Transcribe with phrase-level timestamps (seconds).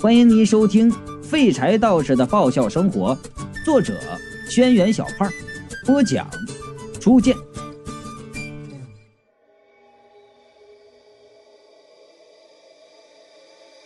[0.00, 0.88] 欢迎您收听
[1.24, 3.16] 《废柴道士的爆笑生活》，
[3.64, 3.98] 作者：
[4.48, 5.28] 轩辕小胖，
[5.84, 6.30] 播讲：
[7.00, 7.34] 初见。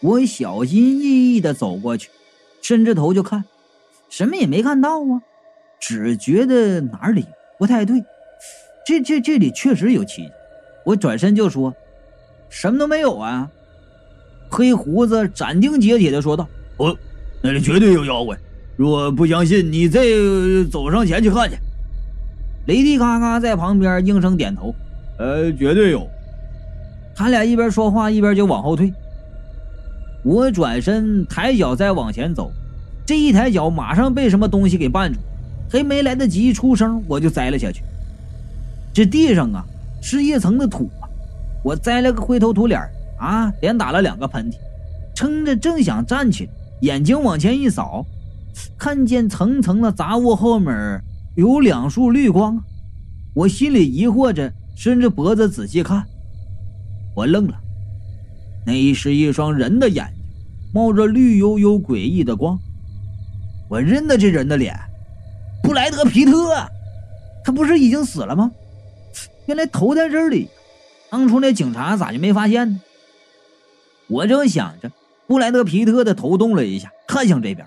[0.02, 2.10] 我小心翼翼的走过去，
[2.60, 3.42] 伸着头就看，
[4.10, 5.22] 什么也没看到啊，
[5.80, 7.24] 只觉得哪里
[7.58, 8.04] 不太对。
[8.84, 10.32] 这这这里确实有奇迹。
[10.84, 11.74] 我转身就说
[12.50, 13.50] ：“什么都没有啊。”
[14.52, 16.46] 黑胡子斩钉截铁的说道
[16.76, 16.94] ：“哦，
[17.40, 18.36] 那里绝对有妖怪！
[18.76, 20.04] 若不相信，你再
[20.70, 21.56] 走上前去看去。”
[22.68, 24.74] 雷迪嘎嘎在旁边应声点头
[25.18, 26.06] ：“呃，绝对有。”
[27.16, 28.92] 他俩一边说话一边就往后退。
[30.22, 32.52] 我转身抬脚再往前走，
[33.06, 35.18] 这一抬脚马上被什么东西给绊住，
[35.70, 37.82] 还没来得及出声，我就栽了下去。
[38.92, 39.64] 这地上啊
[40.02, 41.08] 是一层的土啊，
[41.64, 42.78] 我栽了个灰头土脸。
[43.22, 43.52] 啊！
[43.60, 44.56] 连打了两个喷嚏，
[45.14, 46.50] 撑着正想站起来，
[46.80, 48.04] 眼睛往前一扫，
[48.76, 51.00] 看见层层的杂物后面
[51.36, 52.60] 有两束绿光。
[53.34, 56.04] 我心里疑惑着，伸着脖子仔细看，
[57.14, 57.54] 我愣了，
[58.66, 60.24] 那是一双人的眼睛，
[60.74, 62.58] 冒着绿油油诡异的光。
[63.68, 64.76] 我认得这人的脸，
[65.62, 66.54] 布莱德皮特，
[67.44, 68.50] 他不是已经死了吗？
[69.46, 70.48] 原来头在这里，
[71.10, 72.80] 当初那警察咋就没发现呢？
[74.12, 74.90] 我正想着，
[75.26, 77.66] 布莱德皮特的头动了一下，看向这边。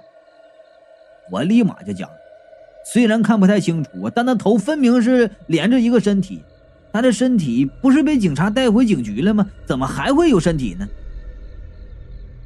[1.32, 2.08] 我立马就讲
[2.94, 6.44] ：“虽然看不太清楚，但那头分明是连着一个身体。
[6.94, 9.44] 他的身体不是被警察带回警局了吗？
[9.66, 10.88] 怎么还会有身体呢？”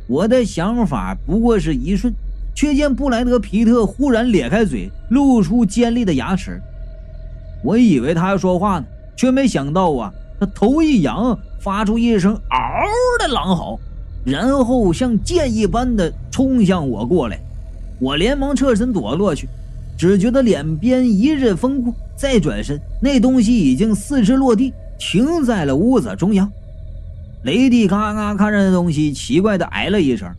[0.07, 2.13] 我的想法不过是一瞬，
[2.55, 6.61] 却见布莱德皮特忽然咧开嘴，露出尖利的牙齿。
[7.65, 8.85] 我以为他要说话呢，
[9.17, 12.87] 却没想到啊，他头一扬，发出一声嗷
[13.19, 13.77] 的狼嚎。
[14.25, 17.39] 然后像箭一般的冲向我过来，
[17.99, 19.47] 我连忙侧身躲过去，
[19.97, 26.51] 只觉得脸边一阵风过，再转身，那东西已经四肢落地，停在了屋子中央。
[27.43, 30.29] 雷迪嘎嘎看着那东西，奇怪的哎了一声：“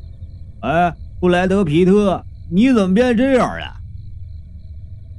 [0.61, 3.77] 哎，布莱德皮特，你怎么变这样了？”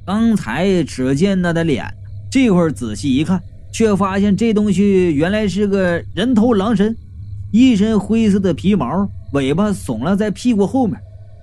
[0.06, 1.86] 刚才只见他的脸，
[2.30, 6.96] 这会儿仔细一看，却发现这东西原来是个人头狼身。
[7.52, 10.98] 一身灰色的皮毛，尾巴耸了在屁股后面，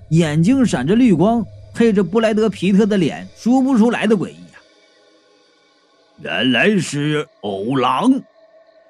[0.09, 4.59] 眼睛闪着绿光，配着布莱德皮特的脸，说不出来的诡异呀！
[6.21, 8.21] 原来是欧狼！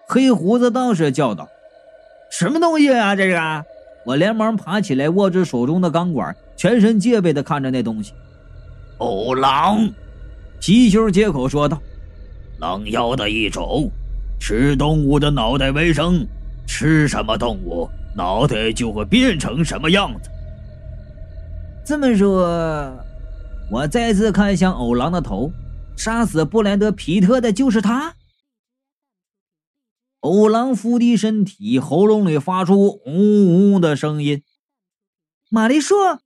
[0.08, 1.48] 黑胡子道士叫道
[2.32, 3.16] ：“什么东西啊？
[3.18, 3.66] 这个！”
[4.06, 8.14] 我连忙爬起来，握着手中的钢管，全身戒备的看着那东西。
[8.98, 9.90] 欧狼！
[10.62, 11.80] 貔貅接口说道
[12.60, 13.92] ：“狼妖的一种，
[14.40, 16.26] 吃动物的脑袋为生。”
[16.70, 20.30] 吃什么动物，脑袋就会变成什么样子。
[21.84, 22.96] 这么说，
[23.72, 25.52] 我再次看向偶狼的头，
[25.98, 28.14] 杀死布莱德皮特的就是他。
[30.20, 34.44] 偶狼伏低身体，喉咙里发出嗡嗡的声音。
[35.50, 36.20] 玛丽说：“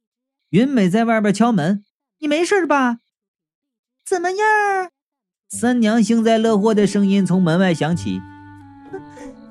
[0.51, 1.85] 云美在外边敲门，
[2.19, 2.99] 你没事吧？
[4.05, 4.91] 怎么样？”
[5.47, 8.19] 三娘幸灾乐祸的声音从门外响起。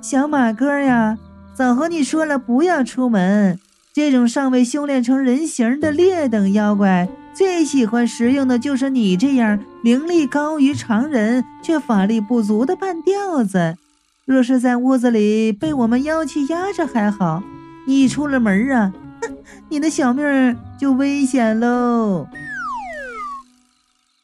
[0.02, 1.16] 小马哥呀，
[1.54, 3.60] 早和你说了不要出门。
[3.94, 13.76] 这种尚未修炼成人形的劣等妖怪，最喜欢食用的就是你这样灵力高于常人却法力不足的半吊子。
[14.24, 17.44] 若是在屋子里被我们妖气压着还好，
[17.86, 18.92] 一出了门啊，
[19.70, 22.26] 你的小命就危险喽。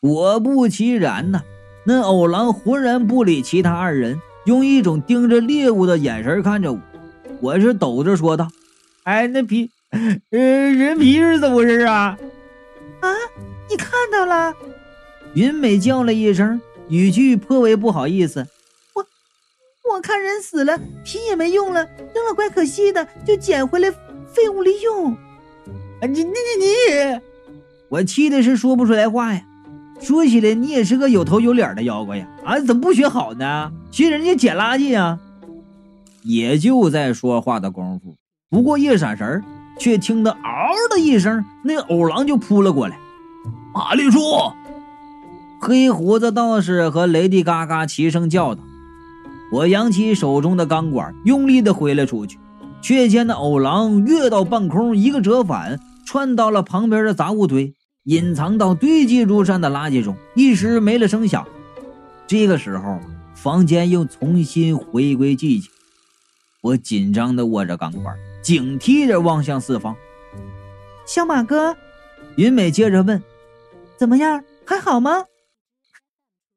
[0.00, 1.42] 果不其然呐，
[1.86, 4.20] 那偶狼浑然不理其他二人。
[4.48, 6.80] 用一种盯着猎物的眼神看着我，
[7.42, 8.48] 我是抖着说道
[9.04, 9.70] ：“哎，那皮，
[10.30, 12.16] 呃，人皮是怎么回事啊？”
[13.00, 13.12] 啊，
[13.68, 14.54] 你看到了？
[15.34, 16.58] 云美叫了一声，
[16.88, 18.46] 语气颇为不好意思
[18.96, 19.06] ：“我，
[19.92, 23.90] 我看人死了，皮也没用了，扔了怪可惜的，就捡回来
[24.32, 25.12] 废物利用。”
[26.00, 27.20] 啊，你你你你！
[27.90, 29.42] 我气的是说不出来话呀。
[30.00, 32.26] 说起来，你也是个有头有脸的妖怪呀！
[32.44, 33.72] 啊，怎么不学好呢？
[33.90, 35.18] 学人家捡垃圾呀！
[36.22, 38.16] 也就在说话的功夫，
[38.48, 39.42] 不过一闪神
[39.78, 42.98] 却听得嗷的一声，那偶狼就扑了过来。
[43.74, 44.20] 玛丽叔，
[45.60, 48.62] 黑胡子道士和雷迪嘎嘎齐声叫道
[49.52, 52.38] ：“我扬起手中的钢管，用力的挥了出去，
[52.82, 57.74] 却见那偶狼跃到半空，一个折返，窜到了旁边的杂物堆。”
[58.08, 61.46] 隐藏到堆积如山的垃圾中，一时没了声响。
[62.26, 62.98] 这个时候，
[63.34, 65.70] 房间又重新回归寂静。
[66.62, 69.94] 我紧张地握着钢管，警惕着望向四方。
[71.06, 71.76] 小马哥，
[72.36, 73.22] 云美接着问
[73.98, 74.42] ：“怎么样？
[74.64, 75.24] 还好吗？”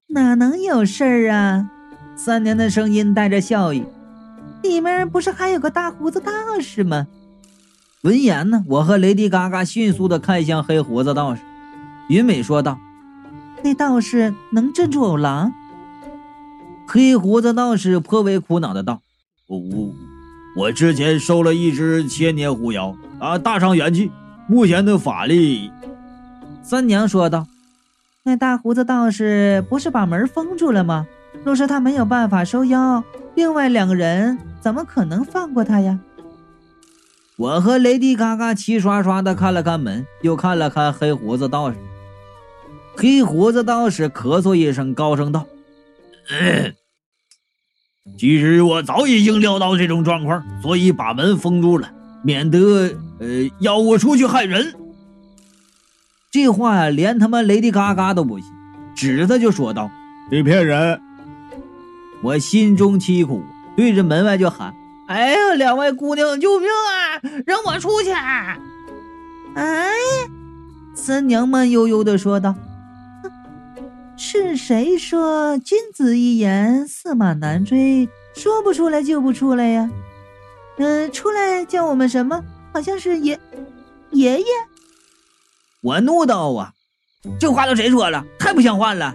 [0.07, 1.69] 哪能有事儿啊？
[2.15, 3.83] 三娘的声音带着笑意
[4.63, 6.31] ：“里面不是还有个大胡子道
[6.61, 7.07] 士吗？”
[8.03, 11.43] 闻言呢，我和雷迪嘎嘎迅速的看向黑胡子道士。
[12.09, 12.79] 云美说道
[13.63, 15.53] ：“那道士能镇住偶狼？”
[16.89, 19.01] 黑胡子道士颇为苦恼的道
[19.45, 19.93] ：“我我
[20.57, 24.11] 我之前收了一只千年狐妖啊，大伤元气。
[24.47, 25.71] 目前的法力。”
[26.63, 27.45] 三娘说道
[28.25, 31.05] ：“那大胡子道士不是把门封住了吗？
[31.43, 33.03] 若是他没有办法收妖，
[33.35, 35.99] 另外两个人怎么可能放过他呀？”
[37.37, 41.77] 我和雷迪嘎嘎齐刷刷的看了看门，又看了看黑胡子道士。
[42.95, 45.45] 黑胡子道士咳嗽一声，高声道
[46.29, 46.73] ：“嗯。”
[48.17, 51.89] 其实我早已经料到这种状况，所以把门封住了，
[52.23, 52.59] 免得
[53.19, 53.27] 呃
[53.59, 54.73] 妖物出去害人。
[56.31, 58.47] 这话呀，连他妈雷迪嘎嘎都不信，
[58.95, 59.89] 指着就说道
[60.31, 60.99] ：“你骗人！”
[62.23, 63.43] 我心中凄苦，
[63.75, 64.73] 对着门外就喊
[65.11, 67.19] ：“哎呀，两位姑娘，救命啊！
[67.45, 68.11] 让我出去！”
[69.55, 69.91] 哎，
[70.95, 72.55] 三娘慢悠悠的说道。
[74.15, 78.07] 是谁说君子一言，驷马难追？
[78.35, 79.89] 说不出来就不出来呀。
[80.77, 82.41] 嗯，出来叫我们什么？
[82.73, 83.37] 好像是爷
[84.11, 84.45] 爷爷。
[85.81, 86.71] 我怒道啊，
[87.37, 88.23] 这话都谁说了？
[88.39, 89.13] 太不像话了！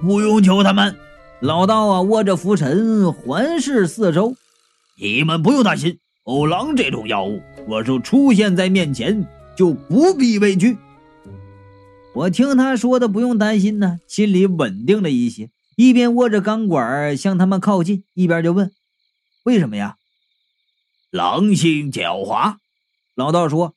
[0.00, 0.96] 不用求他们。
[1.42, 4.36] 老道啊，握着拂尘环视四周。
[4.96, 10.78] 你们不用担心，欧狼这种妖物，若是出现在面前，就不必畏惧。
[12.14, 15.50] 我听他说的不用担心呢，心里稳定了一些。
[15.74, 18.70] 一边握着钢管向他们靠近，一边就问
[19.42, 19.96] ：“为什么呀？”
[21.10, 22.54] 狼性狡猾，
[23.16, 23.74] 老道说：“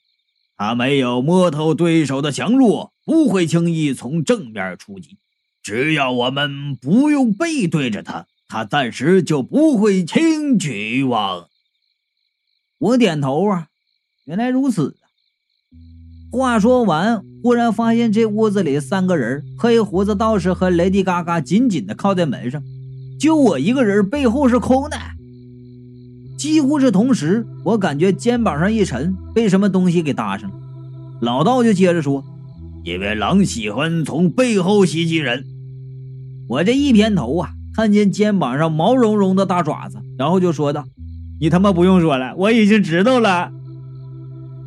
[0.55, 5.17] 他没有摸透对手的强弱，不会轻易从正面出击。
[5.65, 11.47] 只要我们不用背对着他，他暂时就不会轻举妄。”
[12.77, 13.65] 我点头啊，
[14.25, 14.95] 原来如此。
[16.31, 22.61] 话说完，忽然发现这屋子里三个人：黑胡子道士和雷迪嘎嘎紧紧的靠在门上，
[23.19, 24.95] 就我一个人背后是空的。
[26.37, 30.55] 几乎是同时，我感觉肩膀上一沉，被什么东西给搭上了。
[31.21, 32.23] 老道就接着说
[32.85, 35.43] ：“因为狼喜欢从背后袭击人。”
[36.47, 40.85] 我这一偏头啊，看见肩膀上毛茸茸的大爪子，然后就说道
[41.41, 43.51] ：“你他妈不用说了，我已经知道了。”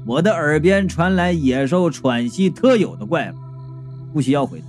[0.06, 3.34] 我的耳边传来野兽喘息特有的怪物，
[4.12, 4.66] 不需要回头，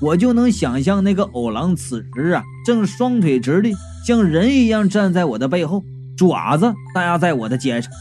[0.00, 3.74] 我就能想象那个偶狼此时啊，正双腿直立，
[4.06, 5.82] 像人一样站在我的背后，
[6.16, 7.92] 爪子大压在我的肩上。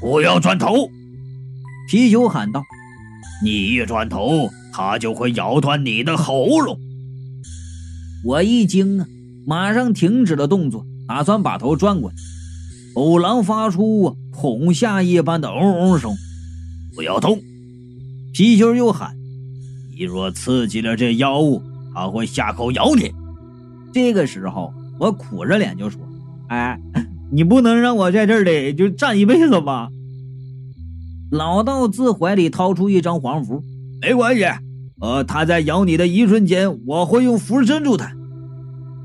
[0.00, 0.88] 不要转头！
[1.88, 2.62] 皮球喊道
[3.42, 6.78] ：“你一转头，它就会咬断你的喉咙。”
[8.26, 9.06] 我一惊啊，
[9.46, 12.16] 马上停止了动作，打算把头转过来。
[12.96, 16.12] 偶狼发出恐吓一般的嗡嗡声，
[16.96, 17.40] 不要动！
[18.34, 19.14] 皮球又喊
[19.96, 21.62] ：“你若刺激了这妖物，
[21.94, 23.12] 它会下口咬你。”
[23.94, 26.00] 这个时候，我苦着脸就说
[26.50, 26.80] ：“哎，
[27.30, 29.88] 你不能让我在这里就站一辈子吧？”
[31.30, 33.62] 老道自怀里掏出一张黄符
[34.02, 34.42] ：“没关系，
[35.00, 38.12] 呃，他在咬你的一瞬间，我会用符镇住他。”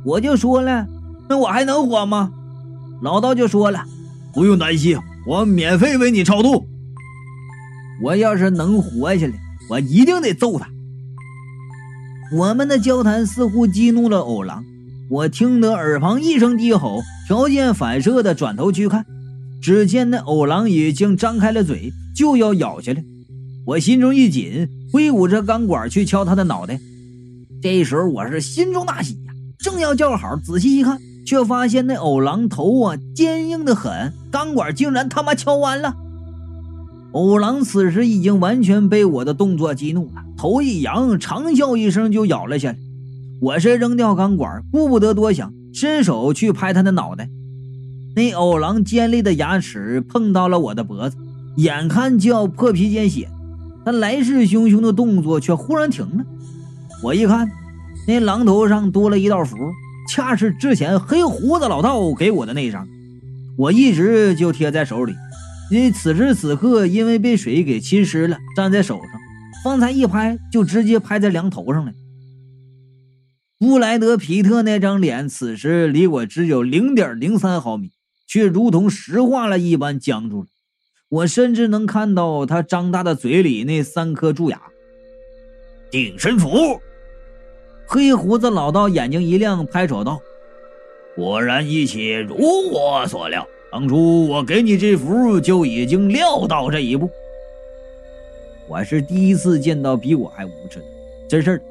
[0.06, 0.88] 我就说了
[1.30, 2.32] ：“那我还能活吗？”
[3.04, 3.84] 老道就说了
[4.34, 6.66] ：“不用担心，我免费为你超度。
[8.04, 9.34] 我要是能活下来，
[9.70, 10.68] 我一定得揍他。”
[12.34, 14.64] 我们的交谈似乎激怒了欧狼，
[15.10, 19.06] 我听得耳旁一声低吼，条件反射的转头去看，
[19.62, 23.04] 只见那欧狼已经张开了嘴，就要咬下来。
[23.66, 26.80] 我心中一紧，挥舞着钢管去敲他的脑袋。
[27.62, 31.00] 这时候我是心中大喜呀，正要叫好，仔细一看。
[31.24, 35.96] 却发现那偶狼头啊坚硬的很，钢管竟然他妈敲弯了。
[37.12, 42.78] 偶狼此时已经完全被我的动作激怒了，头一扬，长啸一声就咬了下来。
[43.40, 47.30] 我是扔掉钢管，顾不得多想，伸手去拍他的脑袋。
[48.16, 51.16] 那偶狼尖利的牙齿碰到了我的脖子，
[51.58, 53.30] 眼看就要破皮见血，
[53.84, 56.24] 他来势汹汹的动作却忽然停了。
[57.04, 57.52] 我一看，
[58.08, 59.58] 那狼头上多了一道符。
[60.10, 62.88] 恰是之前黑胡子老道给我的那张，
[63.58, 65.16] 我一直就贴在手里。
[65.72, 69.22] 你此时此刻因为被水给侵蚀了，粘在手上。
[69.64, 71.94] 方才一拍就直接拍在梁头上了。
[73.60, 77.92] 布莱德皮特那张脸此时离我只有零点零三毫米，
[78.28, 80.48] 却如同石化了一般僵住了。
[81.12, 84.62] 我甚至能看到他张大的嘴里那三颗蛀牙。
[85.90, 86.80] 定身符，
[87.86, 90.22] 黑胡子老道眼睛一亮，拍手道
[91.14, 92.38] ：“果然一切如
[92.72, 97.10] 我所料，当初我给你这符就已经料到这一步。”
[98.70, 100.86] 我是第一次见到比我还无耻的，
[101.28, 101.62] 真事儿。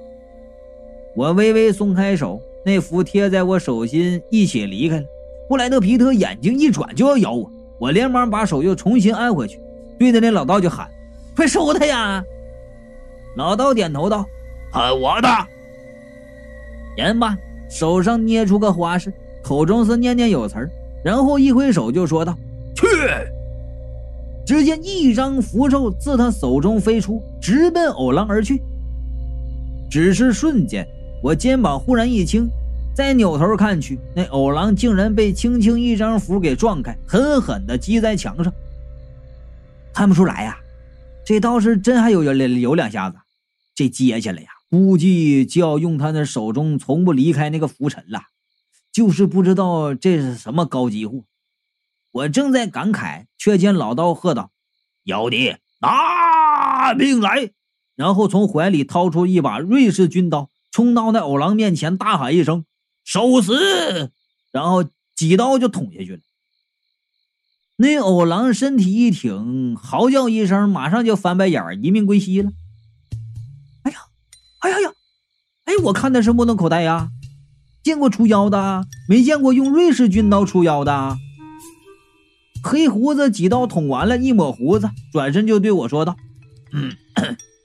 [1.14, 5.06] 我微微松开手，那符贴在我手心，一起离开了。
[5.48, 7.50] 布莱德皮特眼睛一转就要咬我。
[7.80, 9.58] 我连忙把手又重新按回去，
[9.98, 10.86] 对着那老道就喊
[11.34, 12.22] ：“快收他呀！”
[13.36, 14.26] 老道点头道
[14.70, 15.28] ：“喊我的。”
[16.98, 17.34] 言罢，
[17.70, 19.10] 手上捏出个花式，
[19.42, 20.70] 口中是念念有词儿，
[21.02, 22.36] 然后一挥手就说道
[22.76, 22.86] ：“去！”
[24.44, 28.60] 只见一张符咒自他手中飞出，直奔偶狼而去。
[29.88, 30.86] 只是瞬间，
[31.22, 32.50] 我肩膀忽然一轻。
[32.94, 38.52] 再扭头看去，那偶狼竟然被轻轻一张符给撞开，狠狠地击在墙上。
[39.94, 40.58] 看不出来呀，
[41.24, 43.16] 这道士真还有有有两下子。
[43.74, 48.22] 这接下来呀，估计就要用他那手中从不离开那个符尘了。
[48.92, 51.22] 就是不知道这是什么高级货。
[52.10, 54.50] 我正在感慨，却见老道喝道
[55.04, 57.52] ：“妖帝，拿命来！”
[57.94, 62.64] 然后从怀里掏出一把瑞士军刀，冲到那偶狼面前，大喊一声。
[63.12, 64.12] 受死！
[64.52, 64.84] 然后
[65.16, 66.20] 几刀就捅下去了。
[67.76, 72.52] 那偶狼身体一挺，嚎叫一声，马上就翻白眼儿，一命归西了。
[73.82, 73.98] 哎呀，
[74.60, 74.92] 哎呀呀！
[75.64, 77.08] 哎，我看的是目瞪口呆呀！
[77.82, 81.16] 见过除妖的，没见过用瑞士军刀除妖的。
[82.62, 86.16] 黑胡子几刀捅完了，一抹胡子，转身就对我说道
[86.72, 86.94] ：“嗯，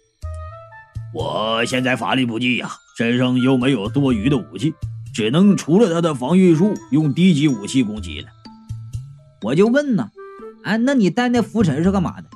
[1.14, 4.74] 我现在法力不济呀，身上又没有多余的武器。”
[5.16, 8.28] 只能除了他的防御术，用低级武器攻击了。
[9.44, 10.10] 我就问呢，
[10.66, 12.28] 哎，那你带那浮尘是干嘛的？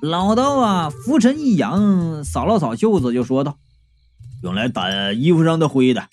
[0.00, 3.58] 老道啊，浮尘一扬，扫了扫袖子，就说道
[4.44, 6.04] ：“用来掸衣服上的灰的。”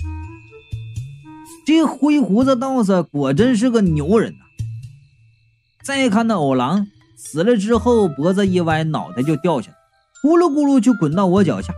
[1.64, 4.46] 这灰胡子道士果真是个牛人呐！
[5.84, 9.78] 再看那偶狼死了之后，脖子一歪，脑袋就掉下来，
[10.24, 11.72] 咕噜咕噜就滚到我脚下。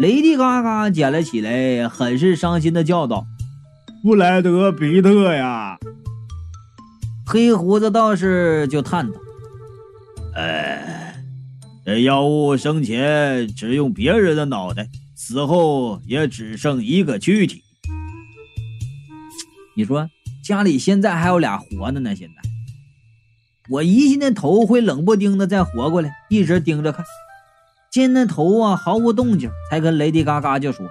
[0.00, 3.26] 雷迪嘎嘎捡了起来，很是伤心的叫道
[4.02, 5.78] ：“布莱德比特呀！”
[7.28, 9.18] 黑胡子道士就叹道
[10.34, 11.22] ：“哎，
[11.84, 17.62] 这妖物生前只用别人的脑袋，死后也只剩一个躯体。
[19.76, 20.08] 你说
[20.42, 22.16] 家里现在还有俩活的呢？
[22.16, 22.34] 现在
[23.68, 27.04] 我疑心那头会冷不丁的再活过来，一直盯着看。”
[27.90, 30.86] 见那头啊毫无动静，才跟雷迪嘎嘎就说：“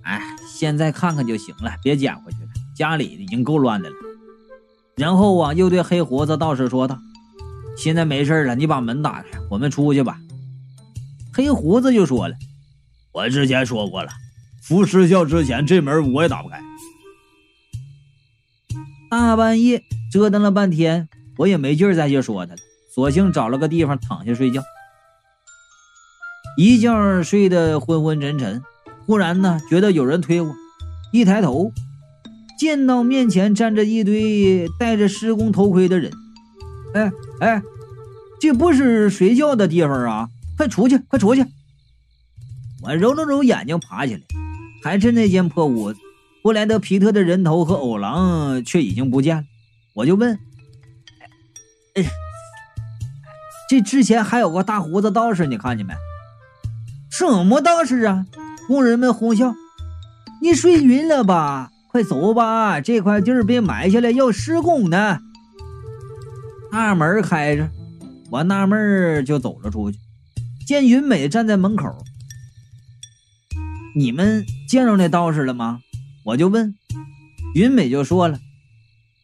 [0.00, 3.96] 哎，现在看看就行了，别捡回去了，家里已经够乱的了。”
[4.96, 6.98] 然后啊，又对黑胡子道士说道
[7.76, 10.18] ：“现在没事了，你把门打开，我们出去吧。”
[11.34, 12.34] 黑胡子就说了
[13.12, 14.08] ：“我之前说过了，
[14.62, 16.58] 符失效之前，这门我也打不开。”
[19.10, 22.58] 大半夜折腾了半天，我也没劲再去说他了，
[22.94, 24.62] 索性找了个地方躺下睡觉。
[26.56, 28.62] 一觉睡得昏昏沉沉，
[29.04, 30.54] 忽然呢，觉得有人推我，
[31.12, 31.70] 一抬头，
[32.58, 36.10] 见到面前站着一堆戴着施工头盔的人。
[36.94, 37.62] 哎哎，
[38.40, 40.30] 这不是睡觉的地方啊！
[40.56, 41.44] 快出去，快出去！
[42.82, 44.22] 我揉了揉眼睛，爬起来，
[44.82, 45.98] 还是那间破屋子。
[46.42, 49.42] 布莱德皮特的人头和偶狼却已经不见了。
[49.94, 50.38] 我就问
[51.96, 52.04] ：“哎，
[53.68, 55.92] 这之前还有个大胡子道士，你看见没？”
[57.18, 58.26] 什么道士啊！
[58.68, 59.54] 工人们哄笑
[60.42, 61.70] ：“你睡晕了吧？
[61.90, 65.18] 快走吧，这块地儿被埋下来要施工呢。”
[66.70, 67.70] 大门开着，
[68.30, 69.98] 我纳闷就走了出去，
[70.66, 71.86] 见云美站在门口。
[73.96, 75.78] 你们见着那道士了吗？
[76.26, 76.74] 我就问，
[77.54, 78.38] 云美就说了：“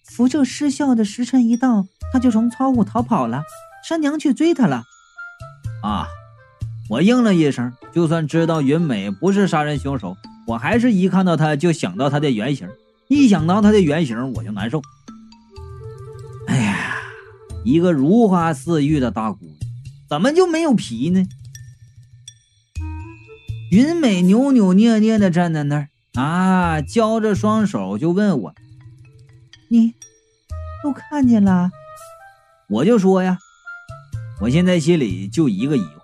[0.09, 3.43] 符咒失效的时辰一到，他就从仓库逃跑了，
[3.87, 4.85] 山娘去追他了。”
[5.85, 6.07] 啊。
[6.93, 10.15] 我应了一声，就算知道云美不是杀人凶手，
[10.47, 12.69] 我还是一看到她就想到她的原型，
[13.09, 14.83] 一想到她的原型我就难受。
[16.49, 16.99] 哎呀，
[17.65, 19.57] 一个如花似玉的大姑娘，
[20.07, 21.27] 怎么就没有皮呢？
[23.71, 25.89] 云美扭扭捏捏的站在那儿
[26.21, 28.55] 啊，交着双手就问我
[29.71, 29.95] ：“你
[30.85, 31.71] 都看见了？”
[32.69, 33.39] 我就说呀，
[34.43, 36.02] 我现在心里就一个疑惑。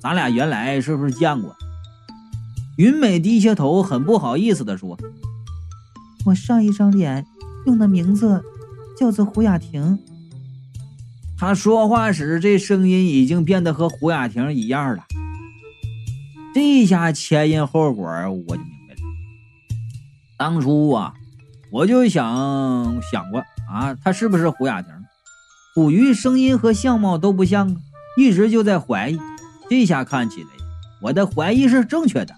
[0.00, 1.54] 咱俩原来是不是见过？
[2.76, 4.96] 云美低下头，很不好意思地说
[6.26, 7.26] ：“我上一张脸
[7.66, 8.40] 用的名字
[8.96, 9.98] 叫做胡雅婷。
[11.36, 15.02] 他说话时，这声音已经变得和胡雅婷一样了。
[16.54, 19.00] 这下前因后果我就明白了。
[20.36, 21.14] 当初啊，
[21.72, 24.92] 我就想想过啊，他是不是胡雅婷？
[25.74, 27.76] 苦于声音和相貌都不像，
[28.16, 29.18] 一直就在怀疑。
[29.68, 30.48] 这下看起来，
[31.02, 32.34] 我的怀疑是正确的。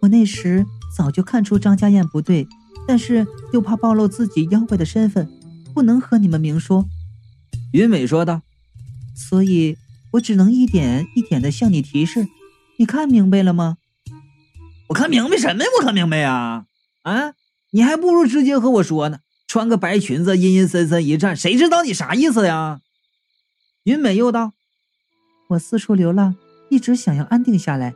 [0.00, 2.46] 我那时早就看出张家燕不对，
[2.86, 5.28] 但是又怕暴露自己妖怪的身份，
[5.72, 6.86] 不能和你们明说。
[7.72, 8.42] 云美说道
[9.16, 9.76] ：“所以
[10.12, 12.28] 我只能一点一点的向你提示。
[12.76, 13.78] 你看明白了吗？
[14.88, 15.70] 我看明白什么呀？
[15.78, 16.66] 我看明白呀！
[17.02, 17.32] 啊，
[17.70, 19.20] 你还不如直接和我说呢。
[19.46, 22.80] 穿个白裙子，阴阴森森一站，谁知道你啥意思呀？”
[23.84, 24.52] 云美又道
[25.54, 26.34] ：“我四处流浪，
[26.68, 27.94] 一直想要安定下来。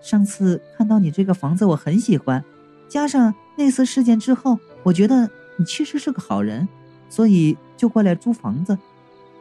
[0.00, 2.44] 上次看到你这个房子，我很喜欢。
[2.88, 6.68] 加上那次事件之后，我觉得你其实是个好人，
[7.08, 8.78] 所以就过来租房子。”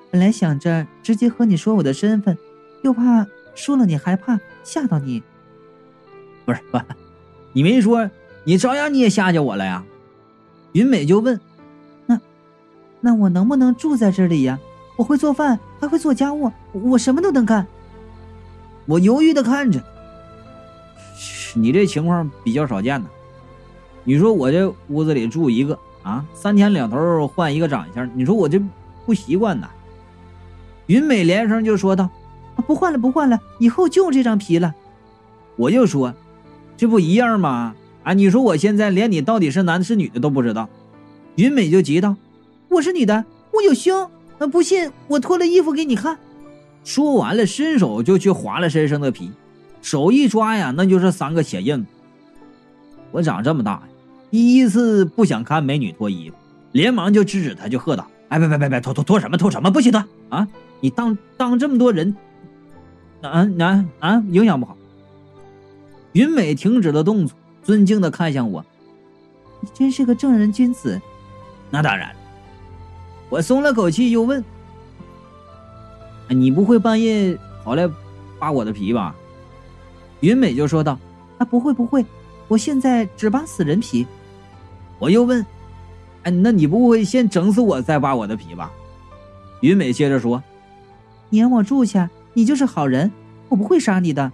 [0.10, 2.38] 本来想着直接和你说我的身份，
[2.84, 3.26] 又怕
[3.56, 5.24] 说了你害怕吓到你。
[6.46, 6.80] 不是不，
[7.54, 8.10] 你没说，
[8.44, 9.86] 你照样你也吓着我了呀？
[10.74, 11.40] 云美就问
[12.08, 12.20] ：“那
[13.00, 14.60] 那我能不能住在这里呀？
[14.96, 17.66] 我会做饭，还会做家务，我什么都能干。”
[18.88, 19.82] 我犹豫的看着，
[21.56, 23.08] 你这情况比较少见呢。
[24.04, 28.60] 你说我这屋子里住一个啊，三天两头换一个长相，你说我这
[29.06, 29.70] 不习惯呐。
[30.88, 32.10] 云美连声就说道
[32.68, 34.74] ：“不换了，不换了，以后就这张皮了。”
[35.56, 36.14] 我就说
[36.76, 37.76] ：“这不一样吗？
[38.04, 40.68] 啊，你说我现在连你到底是男的是女的都不知道。”
[41.38, 42.18] 云美就急道
[42.68, 44.10] ：“我是女的，我有胸，
[44.42, 46.18] 那不信我脱了衣服给你看。”
[46.84, 49.30] 说完了，伸手就去划了身上的皮，
[49.84, 51.86] 手一抓呀，那就是三个血印。
[53.12, 53.84] 我长这么大，
[54.32, 56.36] 第一次不想看美女脱衣服，
[56.72, 60.48] 连忙就制止她，就喝道：“哎，别别别别，脱脱脱什么脱什么，不许脱啊！”
[60.82, 62.16] 你当当这么多人，
[63.22, 64.24] 啊啊啊！
[64.32, 64.76] 影响不好。
[66.14, 68.66] 云美停止了动作，尊敬的看向我
[69.62, 71.00] ：“你真是个正人君子。”
[71.70, 72.10] 那当然。
[73.32, 74.44] 我松了口气，又问
[76.28, 77.90] ：“你不会半夜跑来
[78.38, 79.16] 扒我的皮吧？”
[80.20, 81.00] 云美就说道
[81.40, 82.06] ：“啊，不会不会，
[82.50, 84.06] 我现在只扒死人皮。”
[85.00, 85.44] 我又问
[86.24, 88.70] ：“哎，那你不会先整死我再扒我的皮吧？”
[89.62, 90.44] 云美接着说。
[91.30, 93.10] 你让我住下，你就是好人，
[93.48, 94.30] 我不会杀你的。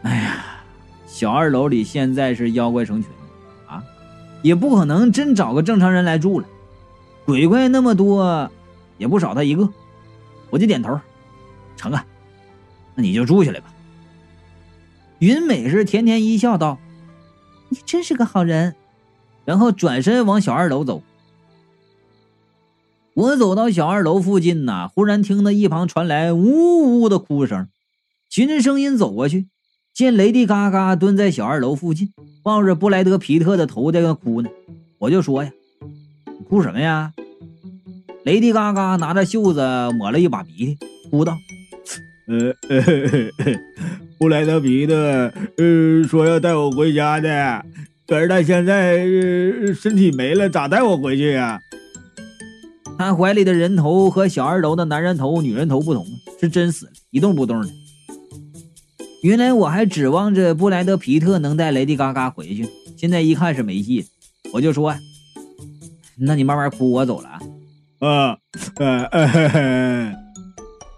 [0.00, 0.44] 哎呀，
[1.06, 3.10] 小二楼里现在是妖怪成群，
[4.42, 6.46] 也不可能真找个正常人来住了，
[7.24, 8.50] 鬼怪那么多，
[8.96, 9.68] 也不少他一个。
[10.50, 10.98] 我就点头，
[11.76, 12.06] 成啊，
[12.94, 13.72] 那你就住下来吧。
[15.18, 16.78] 云美是甜甜一笑道
[17.68, 18.76] ：“你真是个好人。”
[19.44, 21.02] 然后转身往小二楼走。
[23.14, 27.68] 我走到小二楼附近呢，忽然听到一旁传来呜呜的哭声，
[28.28, 29.48] 循着声音走过去，
[29.92, 34.48] 见雷迪嘎嘎蹲在小二楼附近，抱着布莱德皮特的头在那哭呢。
[34.98, 35.50] 我就说呀
[36.48, 37.12] ：“哭什么呀？”
[38.24, 39.60] 雷迪嘎嘎拿着袖子
[39.96, 40.78] 抹了一把鼻涕，
[41.10, 41.36] 哭道
[42.28, 42.54] ：“呃，
[44.18, 47.64] 布莱德皮特，呃，说要带我回家的，
[48.06, 49.06] 可是他现在
[49.74, 51.60] 身体没了，咋带我回去呀？”
[52.98, 56.04] 他怀里的人头和小二楼的男人头、女人头不同，
[56.40, 57.68] 是真死了，一动不动的。
[59.22, 64.06] 原来我还指望着布莱德皮特能带雷迪嘎嘎回去，现在一看是没戏。
[64.52, 64.94] 我就说
[66.16, 67.38] ：“那你慢慢哭，我走了。”
[67.98, 68.38] 啊，
[68.76, 70.14] 呃，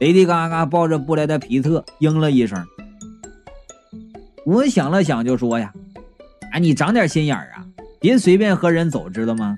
[0.01, 2.63] 雷迪嘎嘎抱着布莱德皮特应了一声。
[4.45, 5.73] 我想了想，就说：“呀，
[6.53, 7.65] 哎，你长点心眼儿啊，
[8.01, 9.57] 别随便和人走，知道吗？”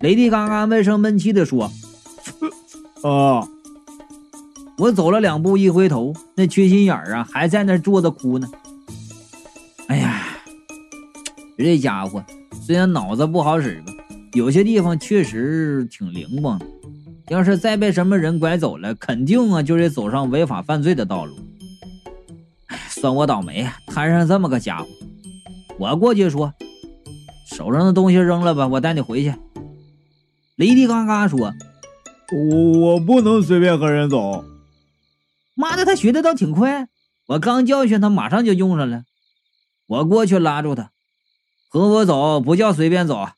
[0.00, 1.70] 雷迪嘎嘎闷声闷气地说
[3.04, 3.46] ：“啊！”
[4.80, 8.48] 我走了两步，一回头，那缺心眼儿啊，还在那坐着哭呢。
[9.88, 10.22] 哎呀，
[11.58, 12.24] 这家伙
[12.62, 13.92] 虽然脑子不好使吧，
[14.32, 16.58] 有些地方确实挺灵光。
[17.28, 21.36] 要是再被什么人拐走了，肯定啊就得走上违法犯罪的道路。
[22.68, 24.86] 哎，算我倒霉啊，摊上这么个家伙。
[25.78, 26.54] 我过去说
[27.54, 29.34] ：“手上的东西扔了吧，我带你回去。”
[30.56, 31.52] 雷迪嘎嘎说
[32.32, 34.42] ：“我我不能随便和人走。”
[35.60, 36.88] 妈的，他学的倒挺快。
[37.26, 39.04] 我刚教训他，马上就用上了。
[39.86, 40.90] 我过去拉住他
[41.68, 43.28] ：“和我走不叫随便走。”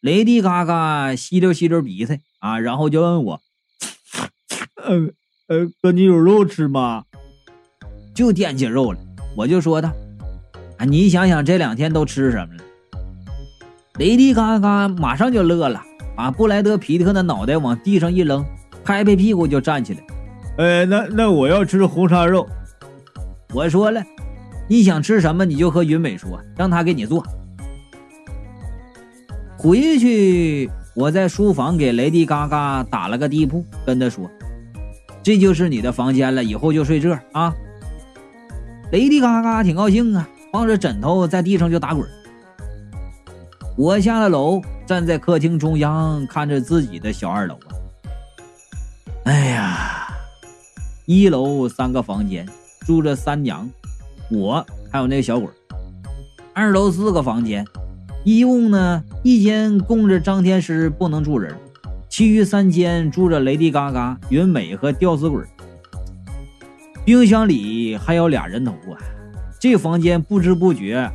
[0.00, 3.40] 雷迪嘎嘎吸溜吸溜鼻涕啊，然后就问我
[4.76, 4.94] ：“呃
[5.48, 7.04] 呃，哥，你有肉吃吗？”
[8.14, 8.98] 就惦记肉了。
[9.36, 9.92] 我就说他
[10.78, 12.62] ：“啊，你想想这两天都吃什么了？
[13.98, 15.82] 雷迪嘎嘎马上就乐了，
[16.16, 18.44] 把布莱德皮特的脑袋往地上一扔，
[18.84, 20.02] 拍拍屁股就站起来。
[20.56, 22.48] 呃，那那我要吃红烧肉。
[23.52, 24.02] 我说了，
[24.68, 27.24] 你想吃什么你就和云美说，让他给你做。
[29.58, 34.30] 回去，我在书房给雷迪嘎嘎打了个地铺，跟他说
[35.22, 37.54] ：“这就是你的房间了，以后就睡这啊。”
[38.92, 42.08] 雷迪嘎嘎挺高兴啊，抱着枕头在地上就打滚。
[43.76, 47.72] 我下了楼，站在客厅中央，看着自己的小二楼啊。
[49.24, 49.75] 哎呀，
[51.06, 52.44] 一楼三个房间
[52.80, 53.70] 住着三娘，
[54.28, 55.48] 我还有那个小鬼。
[56.52, 57.64] 二楼四个房间。
[58.24, 61.56] 一共呢，一间供着张天师不能住人，
[62.08, 65.44] 其余三间住着雷迪嘎嘎、云美和吊死鬼。
[67.04, 68.98] 冰箱里还有俩人头啊！
[69.60, 71.08] 这房间不知不觉，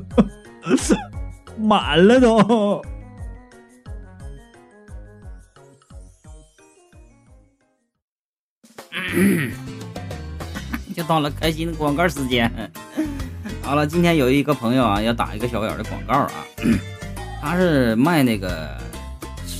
[1.58, 2.82] 满了都。
[10.94, 12.50] 就到了开心的广告时间。
[13.62, 16.32] 好了，今天有一个朋友啊，要打一个小眼的广告啊，
[17.42, 18.76] 他是卖那个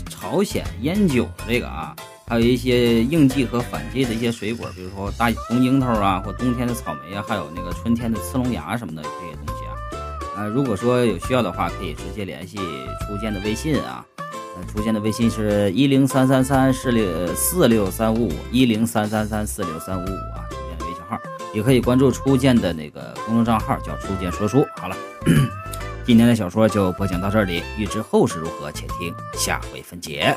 [0.08, 1.94] 朝鲜烟酒的这个啊，
[2.26, 9.72] 还有一些应季和反季的一些水果，比如说大红樱桃啊，或冬天的草莓啊，还有那个春天的刺龙牙什么的这些东西啊。
[10.36, 14.04] 呃，如果说有需要的话，可以直接联系初见的微信啊，
[14.66, 20.44] 初见的微信是一零三三三四六四六三五五一零三三三四六三五五啊。
[20.50, 21.18] 初见微信号
[21.54, 24.66] 也可以关注初见的那个公众账号，叫初见说书。
[24.76, 24.96] 好了，
[26.04, 30.36] 今天的小说就播讲到这里，欲知后事如何，且听下回分解。